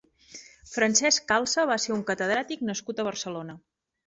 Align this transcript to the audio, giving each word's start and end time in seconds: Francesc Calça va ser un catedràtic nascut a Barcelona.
Francesc 0.75 1.27
Calça 1.31 1.67
va 1.73 1.77
ser 1.85 1.93
un 1.97 2.01
catedràtic 2.09 2.65
nascut 2.71 3.05
a 3.05 3.07
Barcelona. 3.11 3.57